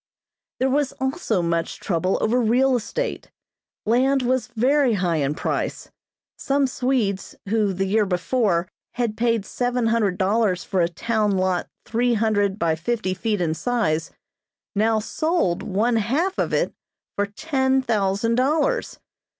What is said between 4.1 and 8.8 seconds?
was very high in price. Some Swedes, who, the year before,